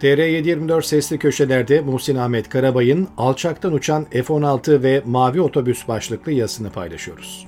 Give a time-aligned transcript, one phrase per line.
[0.00, 7.46] TR724 sesli köşelerde Muhsin Ahmet Karabay'ın Alçaktan Uçan F-16 ve Mavi Otobüs başlıklı yazısını paylaşıyoruz.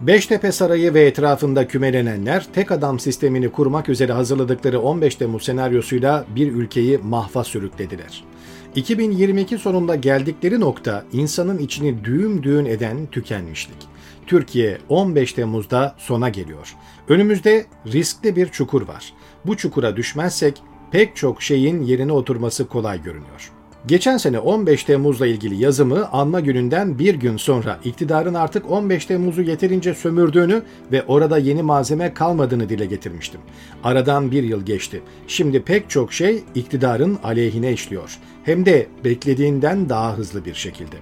[0.00, 6.52] Beştepe Sarayı ve etrafında kümelenenler tek adam sistemini kurmak üzere hazırladıkları 15 Temmuz senaryosuyla bir
[6.52, 8.24] ülkeyi mahva sürüklediler.
[8.74, 13.88] 2022 sonunda geldikleri nokta insanın içini düğüm düğün eden tükenmişlik.
[14.26, 16.76] Türkiye 15 Temmuz'da sona geliyor.
[17.08, 19.12] Önümüzde riskli bir çukur var.
[19.46, 23.50] Bu çukura düşmezsek pek çok şeyin yerine oturması kolay görünüyor.
[23.86, 29.42] Geçen sene 15 Temmuz'la ilgili yazımı anma gününden bir gün sonra iktidarın artık 15 Temmuz'u
[29.42, 33.40] yeterince sömürdüğünü ve orada yeni malzeme kalmadığını dile getirmiştim.
[33.84, 35.02] Aradan bir yıl geçti.
[35.26, 38.18] Şimdi pek çok şey iktidarın aleyhine işliyor.
[38.44, 40.96] Hem de beklediğinden daha hızlı bir şekilde.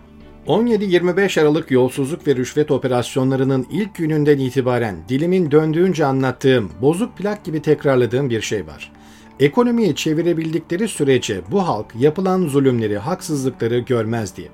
[0.47, 7.63] 17-25 Aralık yolsuzluk ve rüşvet operasyonlarının ilk gününden itibaren dilimin döndüğünce anlattığım, bozuk plak gibi
[7.63, 8.93] tekrarladığım bir şey var.
[9.41, 14.49] Ekonomiyi çevirebildikleri sürece bu halk yapılan zulümleri, haksızlıkları görmez diye.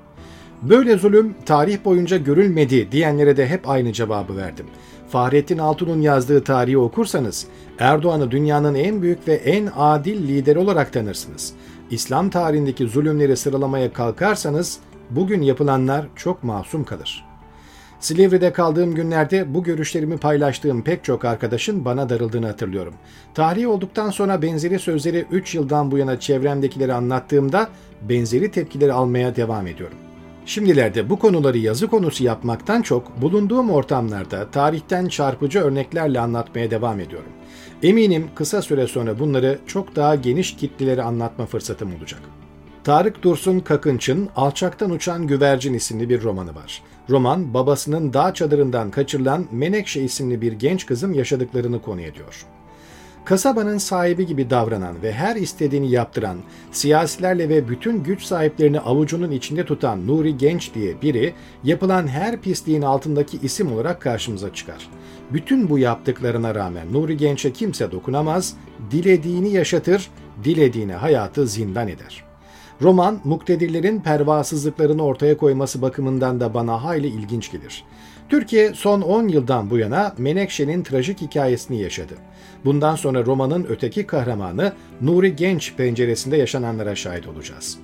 [0.61, 4.65] Böyle zulüm tarih boyunca görülmedi diyenlere de hep aynı cevabı verdim.
[5.09, 7.47] Fahrettin Altun'un yazdığı tarihi okursanız
[7.79, 11.53] Erdoğan'ı dünyanın en büyük ve en adil lideri olarak tanırsınız.
[11.91, 14.79] İslam tarihindeki zulümleri sıralamaya kalkarsanız
[15.09, 17.26] bugün yapılanlar çok masum kalır.
[17.99, 22.93] Silivri'de kaldığım günlerde bu görüşlerimi paylaştığım pek çok arkadaşın bana darıldığını hatırlıyorum.
[23.33, 27.69] Tarih olduktan sonra benzeri sözleri 3 yıldan bu yana çevremdekileri anlattığımda
[28.01, 29.97] benzeri tepkileri almaya devam ediyorum.
[30.45, 37.31] Şimdilerde bu konuları yazı konusu yapmaktan çok bulunduğum ortamlarda tarihten çarpıcı örneklerle anlatmaya devam ediyorum.
[37.83, 42.19] Eminim kısa süre sonra bunları çok daha geniş kitlelere anlatma fırsatım olacak.
[42.83, 46.81] Tarık Dursun Kakınç'ın Alçaktan Uçan Güvercin isimli bir romanı var.
[47.09, 52.45] Roman, babasının dağ çadırından kaçırılan Menekşe isimli bir genç kızın yaşadıklarını konu ediyor.
[53.25, 56.37] Kasabanın sahibi gibi davranan ve her istediğini yaptıran,
[56.71, 62.81] siyasilerle ve bütün güç sahiplerini avucunun içinde tutan Nuri Genç diye biri, yapılan her pisliğin
[62.81, 64.89] altındaki isim olarak karşımıza çıkar.
[65.33, 68.53] Bütün bu yaptıklarına rağmen Nuri Genç'e kimse dokunamaz,
[68.91, 70.09] dilediğini yaşatır,
[70.43, 72.26] dilediğini hayatı zindan eder.''
[72.81, 77.83] Roman, muktedirlerin pervasızlıklarını ortaya koyması bakımından da bana hayli ilginç gelir.
[78.29, 82.13] Türkiye son 10 yıldan bu yana Menekşe'nin trajik hikayesini yaşadı.
[82.65, 87.77] Bundan sonra romanın öteki kahramanı Nuri Genç penceresinde yaşananlara şahit olacağız.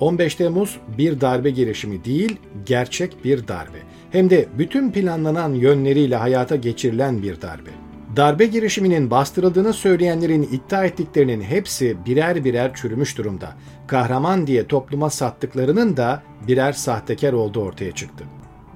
[0.00, 3.78] 15 Temmuz bir darbe girişimi değil, gerçek bir darbe.
[4.10, 7.70] Hem de bütün planlanan yönleriyle hayata geçirilen bir darbe.
[8.16, 13.52] Darbe girişiminin bastırıldığını söyleyenlerin iddia ettiklerinin hepsi birer birer çürümüş durumda.
[13.86, 18.24] Kahraman diye topluma sattıklarının da birer sahtekar olduğu ortaya çıktı.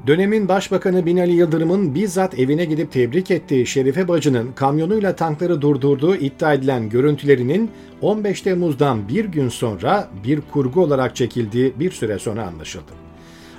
[0.07, 6.55] Dönemin Başbakanı Binali Yıldırım'ın bizzat evine gidip tebrik ettiği Şerife Bacı'nın kamyonuyla tankları durdurduğu iddia
[6.55, 7.71] edilen görüntülerinin
[8.01, 12.93] 15 Temmuz'dan bir gün sonra bir kurgu olarak çekildiği bir süre sonra anlaşıldı.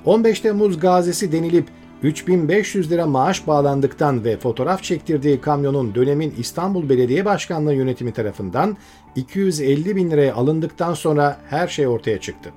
[0.06, 1.66] 15 Temmuz gazisi denilip
[2.04, 8.78] 3500 lira maaş bağlandıktan ve fotoğraf çektirdiği kamyonun dönemin İstanbul Belediye Başkanlığı yönetimi tarafından
[9.16, 12.52] 250 bin liraya alındıktan sonra her şey ortaya çıktı.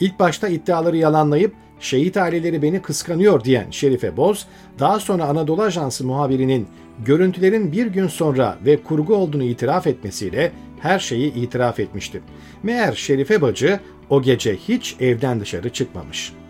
[0.00, 4.46] İlk başta iddiaları yalanlayıp şehit aileleri beni kıskanıyor diyen Şerife Boz,
[4.78, 6.66] daha sonra Anadolu Ajansı muhabirinin
[7.04, 12.22] görüntülerin bir gün sonra ve kurgu olduğunu itiraf etmesiyle her şeyi itiraf etmişti.
[12.62, 13.80] Meğer Şerife Bacı
[14.10, 16.47] o gece hiç evden dışarı çıkmamış.''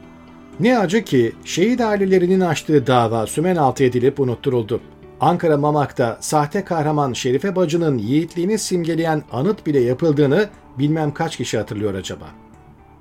[0.61, 4.81] Ne acı ki şehit ailelerinin açtığı dava sümen altı edilip unutturuldu.
[5.21, 10.49] Ankara Mamak'ta sahte kahraman Şerife Bacı'nın yiğitliğini simgeleyen anıt bile yapıldığını
[10.79, 12.27] bilmem kaç kişi hatırlıyor acaba.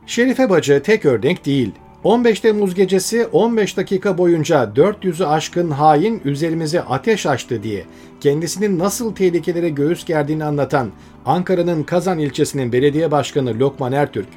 [0.06, 1.72] Şerife Bacı tek örnek değil.
[2.03, 7.85] 15 Temmuz gecesi 15 dakika boyunca 400'ü aşkın hain üzerimize ateş açtı diye
[8.22, 10.91] kendisinin nasıl tehlikelere göğüs gerdiğini anlatan
[11.25, 14.28] Ankara'nın Kazan ilçesinin belediye başkanı Lokman Ertürk,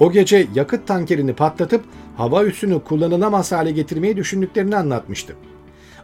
[0.00, 1.84] o gece yakıt tankerini patlatıp
[2.16, 5.36] hava üssünü kullanılamaz hale getirmeyi düşündüklerini anlatmıştı.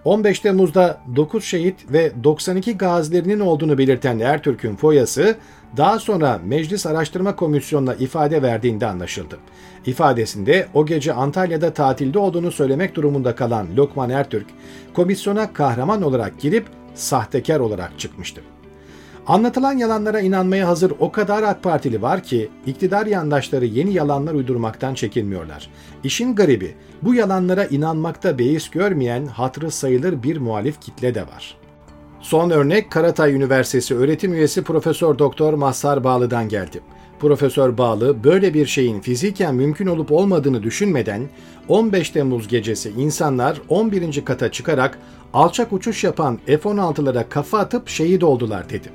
[0.05, 5.37] 15 Temmuz'da 9 şehit ve 92 gazilerinin olduğunu belirten Ertürk'ün foyası
[5.77, 9.39] daha sonra Meclis Araştırma Komisyonu'na ifade verdiğinde anlaşıldı.
[9.87, 14.47] İfadesinde o gece Antalya'da tatilde olduğunu söylemek durumunda kalan Lokman Ertürk,
[14.95, 18.41] komisyona kahraman olarak girip sahtekar olarak çıkmıştı.
[19.29, 24.95] Anlatılan yalanlara inanmaya hazır o kadar AK Partili var ki iktidar yandaşları yeni yalanlar uydurmaktan
[24.95, 25.71] çekinmiyorlar.
[26.05, 31.57] İşin garibi bu yalanlara inanmakta beis görmeyen hatırı sayılır bir muhalif kitle de var.
[32.21, 36.81] Son örnek Karatay Üniversitesi öğretim üyesi Profesör Doktor Mazhar Bağlı'dan geldi.
[37.21, 41.23] Profesör Bağlı böyle bir şeyin fiziken mümkün olup olmadığını düşünmeden
[41.69, 44.25] 15 Temmuz gecesi insanlar 11.
[44.25, 44.99] kata çıkarak
[45.35, 48.89] alçak uçuş yapan F-16'lara kafa atıp şehit oldular dedi.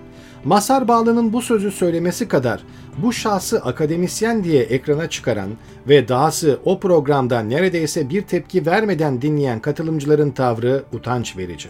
[0.45, 2.63] Masar Bağlı'nın bu sözü söylemesi kadar
[2.97, 5.49] bu şahsı akademisyen diye ekrana çıkaran
[5.87, 11.69] ve dahası o programda neredeyse bir tepki vermeden dinleyen katılımcıların tavrı utanç verici.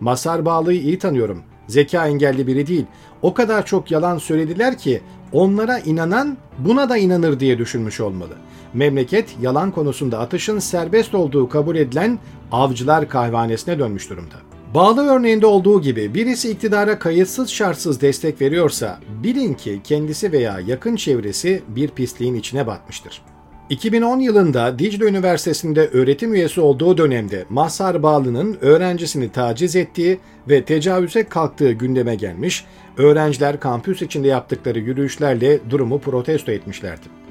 [0.00, 1.42] Masar Bağlı'yı iyi tanıyorum.
[1.66, 2.84] Zeka engelli biri değil.
[3.22, 5.00] O kadar çok yalan söylediler ki
[5.32, 8.34] onlara inanan buna da inanır diye düşünmüş olmalı.
[8.74, 12.18] Memleket yalan konusunda atışın serbest olduğu kabul edilen
[12.52, 14.51] avcılar kahvanesine dönmüş durumda.
[14.74, 20.96] Bağlı örneğinde olduğu gibi birisi iktidara kayıtsız şartsız destek veriyorsa bilin ki kendisi veya yakın
[20.96, 23.22] çevresi bir pisliğin içine batmıştır.
[23.70, 31.24] 2010 yılında Dicle Üniversitesi'nde öğretim üyesi olduğu dönemde Mazhar Bağlı'nın öğrencisini taciz ettiği ve tecavüze
[31.24, 32.64] kalktığı gündeme gelmiş,
[32.96, 37.21] öğrenciler kampüs içinde yaptıkları yürüyüşlerle durumu protesto etmişlerdi.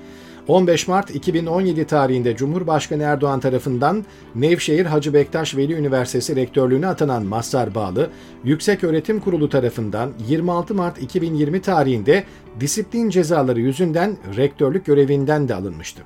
[0.47, 4.05] 15 Mart 2017 tarihinde Cumhurbaşkanı Erdoğan tarafından
[4.35, 8.09] Nevşehir Hacı Bektaş Veli Üniversitesi rektörlüğüne atanan Mazhar Bağlı,
[8.43, 12.23] Yüksek Öğretim Kurulu tarafından 26 Mart 2020 tarihinde
[12.59, 16.01] disiplin cezaları yüzünden rektörlük görevinden de alınmıştı.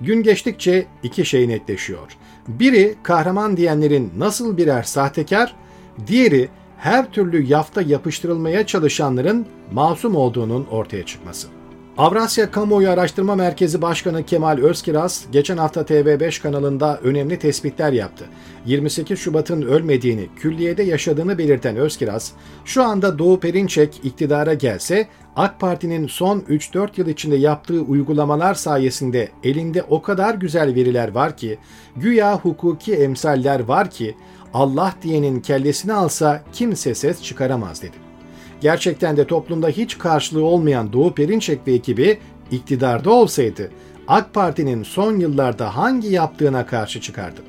[0.00, 2.16] Gün geçtikçe iki şey netleşiyor.
[2.48, 5.56] Biri kahraman diyenlerin nasıl birer sahtekar,
[6.06, 6.48] diğeri
[6.78, 11.55] her türlü yafta yapıştırılmaya çalışanların masum olduğunun ortaya çıkması.
[11.98, 18.24] Avrasya Kamuoyu Araştırma Merkezi Başkanı Kemal Özkiraz geçen hafta TV5 kanalında önemli tespitler yaptı.
[18.66, 22.32] 28 Şubat'ın ölmediğini, külliyede yaşadığını belirten Özkiraz,
[22.64, 29.28] şu anda Doğu Perinçek iktidara gelse AK Parti'nin son 3-4 yıl içinde yaptığı uygulamalar sayesinde
[29.44, 31.58] elinde o kadar güzel veriler var ki,
[31.96, 34.16] güya hukuki emsaller var ki
[34.54, 38.05] Allah diyenin kellesini alsa kimse ses çıkaramaz dedi.
[38.60, 42.18] Gerçekten de toplumda hiç karşılığı olmayan Doğu Perinçek ve ekibi
[42.50, 43.70] iktidarda olsaydı
[44.08, 47.40] AK Parti'nin son yıllarda hangi yaptığına karşı çıkardı?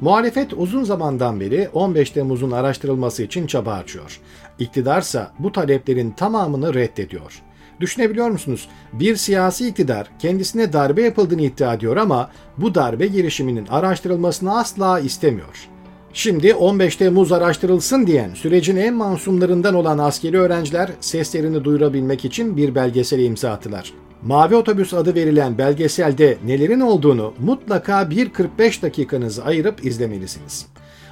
[0.00, 4.20] Muhalefet uzun zamandan beri 15 Temmuz'un araştırılması için çaba açıyor.
[4.58, 7.42] İktidarsa bu taleplerin tamamını reddediyor.
[7.80, 8.68] Düşünebiliyor musunuz?
[8.92, 15.68] Bir siyasi iktidar kendisine darbe yapıldığını iddia ediyor ama bu darbe girişiminin araştırılmasını asla istemiyor.
[16.18, 22.74] Şimdi 15 Temmuz araştırılsın diyen sürecin en masumlarından olan askeri öğrenciler seslerini duyurabilmek için bir
[22.74, 23.92] belgesele imza attılar.
[24.22, 30.66] Mavi Otobüs adı verilen belgeselde nelerin olduğunu mutlaka bir 45 dakikanızı ayırıp izlemelisiniz.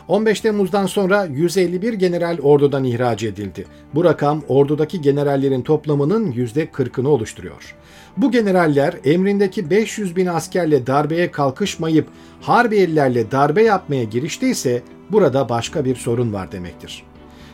[0.08, 3.66] 15 Temmuz'dan sonra 151 general ordudan ihraç edildi.
[3.94, 7.74] Bu rakam ordudaki generallerin toplamının %40'ını oluşturuyor.
[8.16, 12.08] Bu generaller emrindeki 500 bin askerle darbeye kalkışmayıp
[12.40, 17.02] Harbiyelilerle darbe yapmaya giriştiyse burada başka bir sorun var demektir.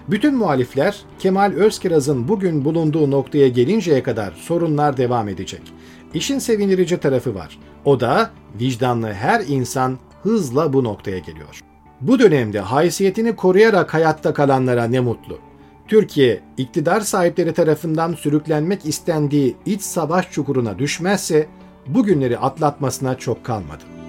[0.09, 5.63] Bütün muhalifler Kemal Özkiraz'ın bugün bulunduğu noktaya gelinceye kadar sorunlar devam edecek.
[6.15, 7.59] İşin sevindirici tarafı var.
[7.85, 8.31] O da
[8.61, 11.70] vicdanlı her insan hızla bu noktaya geliyor.
[12.01, 15.39] Bu dönemde haysiyetini koruyarak hayatta kalanlara ne mutlu.
[15.89, 21.47] Türkiye, iktidar sahipleri tarafından sürüklenmek istendiği iç savaş çukuruna düşmezse
[21.87, 24.00] bugünleri atlatmasına çok kalmadı.